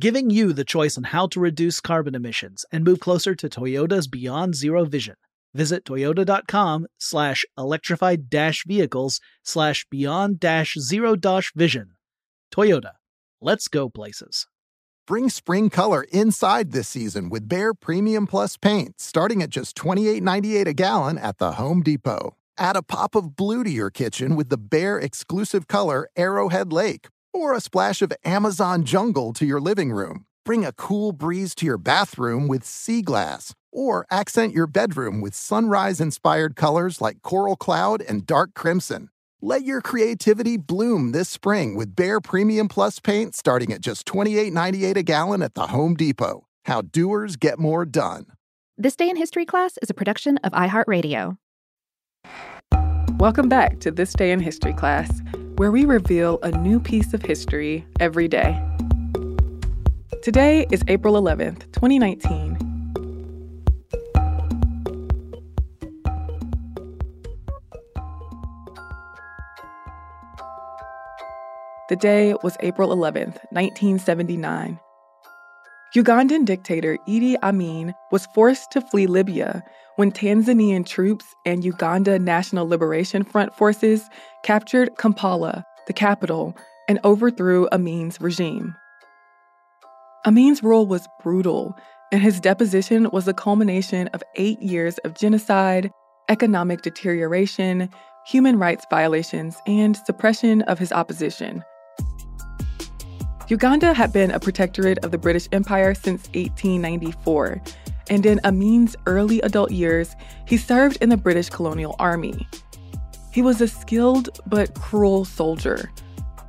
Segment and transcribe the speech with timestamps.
[0.00, 4.08] giving you the choice on how to reduce carbon emissions and move closer to Toyota's
[4.08, 5.16] Beyond Zero vision.
[5.52, 10.42] Visit toyota.com slash electrified dash vehicles slash beyond
[10.78, 11.96] zero dash vision.
[12.54, 12.92] Toyota,
[13.40, 14.46] let's go places.
[15.06, 20.66] Bring spring color inside this season with Behr Premium Plus paint, starting at just $28.98
[20.66, 22.36] a gallon at the Home Depot.
[22.56, 27.08] Add a pop of blue to your kitchen with the Behr exclusive color Arrowhead Lake
[27.32, 30.26] or a splash of Amazon jungle to your living room.
[30.44, 35.34] Bring a cool breeze to your bathroom with sea glass, or accent your bedroom with
[35.34, 39.10] sunrise inspired colors like coral cloud and dark crimson.
[39.42, 44.96] Let your creativity bloom this spring with Behr Premium Plus paint starting at just $28.98
[44.96, 46.46] a gallon at the Home Depot.
[46.66, 48.26] How doers get more done.
[48.76, 51.36] This Day in History class is a production of iHeartRadio.
[53.18, 55.20] Welcome back to This Day in History class
[55.60, 58.58] where we reveal a new piece of history every day.
[60.22, 62.56] Today is April 11th, 2019.
[71.90, 74.80] The day was April 11th, 1979.
[75.94, 79.62] Ugandan dictator Idi Amin was forced to flee Libya
[80.00, 84.08] when Tanzanian troops and Uganda National Liberation Front forces
[84.42, 86.56] captured Kampala, the capital,
[86.88, 88.74] and overthrew Amin's regime.
[90.24, 91.76] Amin's rule was brutal,
[92.10, 95.90] and his deposition was the culmination of eight years of genocide,
[96.30, 97.90] economic deterioration,
[98.26, 101.62] human rights violations, and suppression of his opposition.
[103.48, 107.60] Uganda had been a protectorate of the British Empire since 1894,
[108.10, 110.14] and in Amin's early adult years,
[110.46, 112.46] he served in the British colonial army.
[113.32, 115.90] He was a skilled but cruel soldier.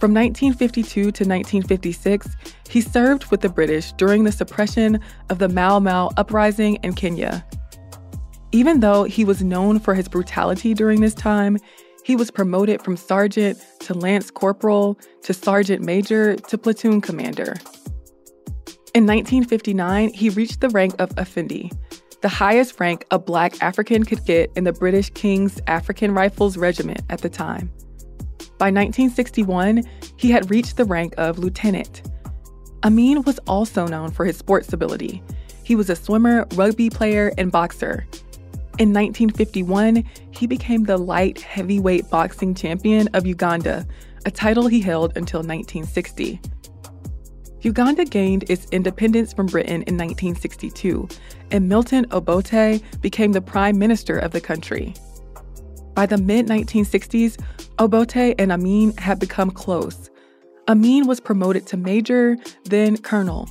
[0.00, 2.28] From 1952 to 1956,
[2.68, 5.00] he served with the British during the suppression
[5.30, 7.46] of the Mau Mau uprising in Kenya.
[8.52, 11.56] Even though he was known for his brutality during this time,
[12.04, 17.54] he was promoted from sergeant to lance corporal to sergeant major to platoon commander.
[18.94, 21.72] In 1959, he reached the rank of Effendi,
[22.24, 27.02] the highest rank a black African could get in the British King's African Rifles Regiment
[27.10, 27.70] at the time.
[28.56, 29.82] By 1961,
[30.16, 32.08] he had reached the rank of lieutenant.
[32.84, 35.22] Amin was also known for his sports ability.
[35.64, 38.06] He was a swimmer, rugby player, and boxer.
[38.78, 43.86] In 1951, he became the light heavyweight boxing champion of Uganda,
[44.24, 46.40] a title he held until 1960.
[47.64, 51.08] Uganda gained its independence from Britain in 1962,
[51.50, 54.92] and Milton Obote became the prime minister of the country.
[55.94, 57.42] By the mid 1960s,
[57.78, 60.10] Obote and Amin had become close.
[60.68, 63.48] Amin was promoted to major, then colonel.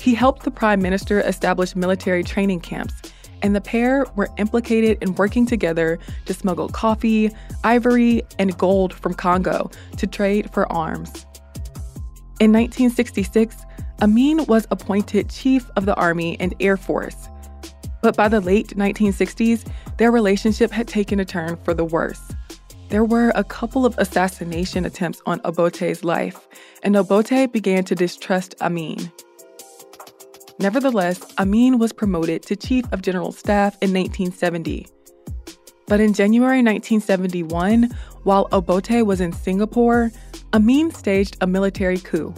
[0.00, 2.94] He helped the prime minister establish military training camps,
[3.42, 7.30] and the pair were implicated in working together to smuggle coffee,
[7.64, 11.26] ivory, and gold from Congo to trade for arms.
[12.38, 13.56] In 1966,
[14.02, 17.28] Amin was appointed Chief of the Army and Air Force.
[18.02, 19.66] But by the late 1960s,
[19.96, 22.20] their relationship had taken a turn for the worse.
[22.88, 26.46] there were a couple of assassination attempts on Obote's life,
[26.82, 29.10] and Obote began to distrust Amin.
[30.58, 34.86] Nevertheless, Amin was promoted to Chief of General Staff in 1970.
[35.88, 37.90] But in January 1971,
[38.22, 40.10] while Obote was in Singapore,
[40.54, 42.34] Amin staged a military coup.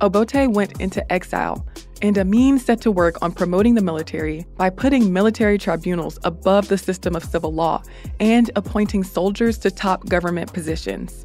[0.00, 1.66] Obote went into exile,
[2.00, 6.78] and Amin set to work on promoting the military by putting military tribunals above the
[6.78, 7.82] system of civil law
[8.18, 11.24] and appointing soldiers to top government positions.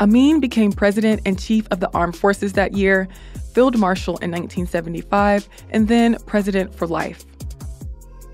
[0.00, 3.08] Amin became president and chief of the armed forces that year,
[3.52, 7.24] field marshal in 1975, and then president for life.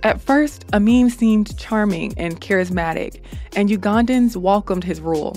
[0.03, 3.21] At first, Amin seemed charming and charismatic,
[3.57, 5.37] and Ugandans welcomed his rule.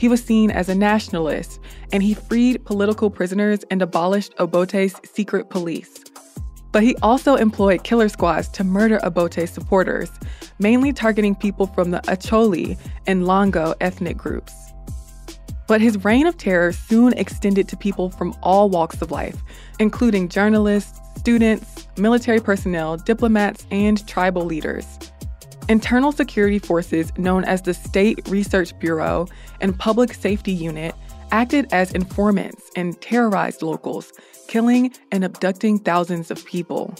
[0.00, 1.60] He was seen as a nationalist,
[1.92, 6.02] and he freed political prisoners and abolished Obote's secret police.
[6.72, 10.08] But he also employed killer squads to murder Obote's supporters,
[10.58, 14.54] mainly targeting people from the Acholi and Lango ethnic groups.
[15.68, 19.42] But his reign of terror soon extended to people from all walks of life,
[19.80, 24.86] including journalists, students, military personnel, diplomats, and tribal leaders.
[25.70, 29.28] Internal security forces known as the State Research Bureau
[29.60, 30.96] and Public Safety Unit
[31.30, 34.12] acted as informants and terrorized locals,
[34.48, 36.92] killing and abducting thousands of people.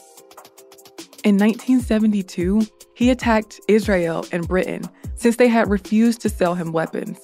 [1.25, 2.63] In 1972,
[2.95, 4.85] he attacked Israel and Britain
[5.17, 7.19] since they had refused to sell him weapons.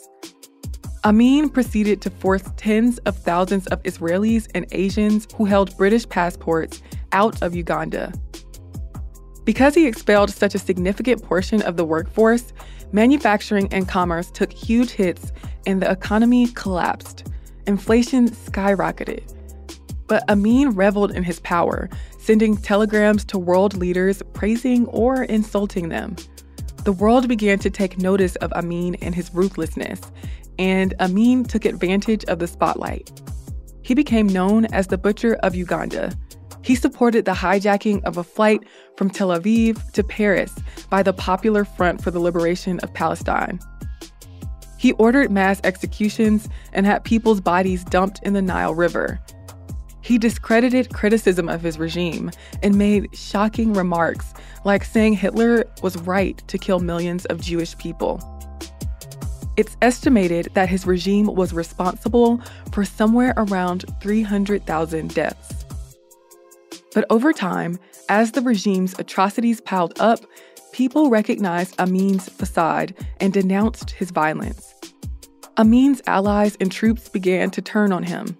[1.04, 6.82] Amin proceeded to force tens of thousands of Israelis and Asians who held British passports
[7.12, 8.12] out of Uganda.
[9.46, 12.52] Because he expelled such a significant portion of the workforce,
[12.90, 15.32] manufacturing and commerce took huge hits
[15.66, 17.28] and the economy collapsed.
[17.68, 19.32] Inflation skyrocketed.
[20.08, 21.88] But Amin reveled in his power,
[22.18, 26.16] sending telegrams to world leaders praising or insulting them.
[26.82, 30.00] The world began to take notice of Amin and his ruthlessness,
[30.58, 33.22] and Amin took advantage of the spotlight.
[33.82, 36.12] He became known as the Butcher of Uganda
[36.66, 38.60] he supported the hijacking of a flight
[38.96, 40.52] from Tel Aviv to Paris
[40.90, 43.60] by the Popular Front for the Liberation of Palestine.
[44.76, 49.20] He ordered mass executions and had people's bodies dumped in the Nile River.
[50.00, 52.32] He discredited criticism of his regime
[52.64, 54.34] and made shocking remarks
[54.64, 58.20] like saying Hitler was right to kill millions of Jewish people.
[59.56, 62.40] It's estimated that his regime was responsible
[62.72, 65.65] for somewhere around 300,000 deaths.
[66.96, 67.78] But over time,
[68.08, 70.20] as the regime's atrocities piled up,
[70.72, 74.74] people recognized Amin's facade and denounced his violence.
[75.58, 78.34] Amin's allies and troops began to turn on him.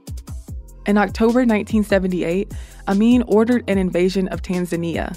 [0.86, 2.54] In October 1978,
[2.88, 5.14] Amin ordered an invasion of Tanzania.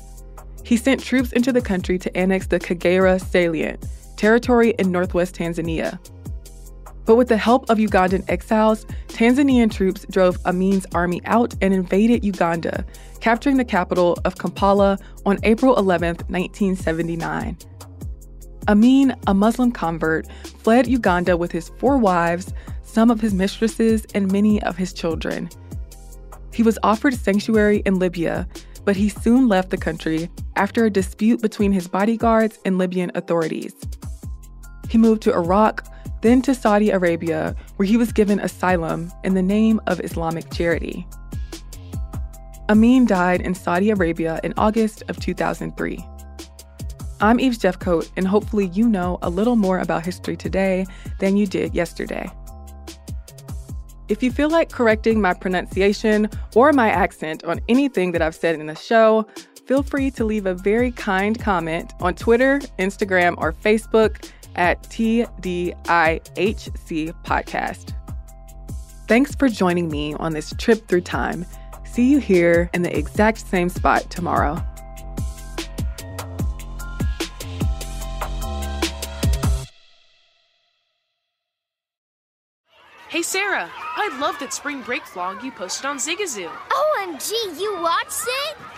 [0.65, 3.85] He sent troops into the country to annex the Kagera salient,
[4.17, 5.97] territory in northwest Tanzania.
[7.05, 12.23] But with the help of Ugandan exiles, Tanzanian troops drove Amin's army out and invaded
[12.23, 12.85] Uganda,
[13.19, 17.57] capturing the capital of Kampala on April 11, 1979.
[18.67, 20.27] Amin, a Muslim convert,
[20.59, 22.53] fled Uganda with his four wives,
[22.83, 25.49] some of his mistresses, and many of his children.
[26.53, 28.47] He was offered sanctuary in Libya,
[28.85, 33.73] but he soon left the country after a dispute between his bodyguards and Libyan authorities.
[34.89, 35.87] He moved to Iraq,
[36.21, 41.07] then to Saudi Arabia, where he was given asylum in the name of Islamic charity.
[42.69, 46.05] Amin died in Saudi Arabia in August of 2003.
[47.21, 50.85] I'm Eves Jeffcoat, and hopefully, you know a little more about history today
[51.19, 52.29] than you did yesterday.
[54.07, 58.59] If you feel like correcting my pronunciation or my accent on anything that I've said
[58.59, 59.27] in the show,
[59.69, 65.75] feel free to leave a very kind comment on Twitter, Instagram, or Facebook at TDIHC
[67.23, 67.93] Podcast.
[69.07, 71.45] Thanks for joining me on this trip through time
[71.89, 74.63] See you here in the exact same spot tomorrow.
[83.09, 86.47] Hey Sarah, I love that spring break vlog you posted on Zigazoo.
[86.47, 88.57] OMG, you watched it?